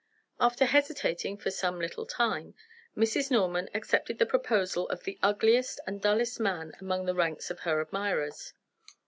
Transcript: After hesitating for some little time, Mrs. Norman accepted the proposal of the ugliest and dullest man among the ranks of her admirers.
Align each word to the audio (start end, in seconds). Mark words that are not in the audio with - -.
After 0.39 0.65
hesitating 0.65 1.37
for 1.37 1.51
some 1.51 1.77
little 1.79 2.07
time, 2.07 2.55
Mrs. 2.97 3.29
Norman 3.29 3.69
accepted 3.71 4.17
the 4.17 4.25
proposal 4.25 4.89
of 4.89 5.03
the 5.03 5.19
ugliest 5.21 5.79
and 5.85 6.01
dullest 6.01 6.39
man 6.39 6.73
among 6.81 7.05
the 7.05 7.13
ranks 7.13 7.51
of 7.51 7.59
her 7.59 7.79
admirers. 7.79 8.51